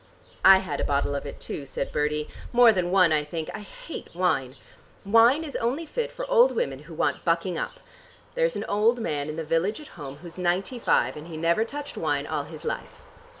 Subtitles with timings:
[0.43, 2.27] "I had a bottle of it too," said Bertie.
[2.51, 3.51] "More than one, I think.
[3.53, 4.55] I hate wine.
[5.05, 7.79] Wine is only fit for old women who want bucking up.
[8.33, 11.63] There's an old man in the village at home who's ninety five, and he never
[11.63, 13.03] touched wine all his life."